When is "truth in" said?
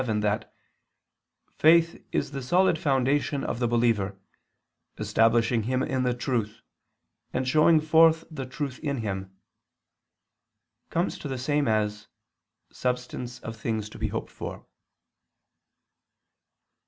8.47-8.97